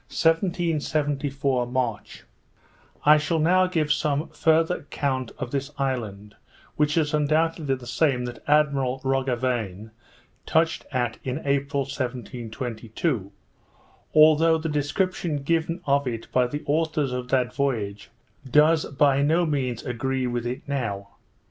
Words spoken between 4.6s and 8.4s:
account of this island, which is undoubtedly the same